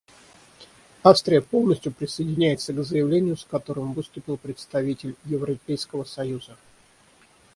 [1.03, 6.57] Австрия полностью присоединяется к заявлению, с которым выступил представитель Европейского союза.